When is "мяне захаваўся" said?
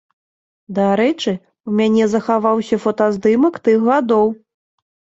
1.81-2.83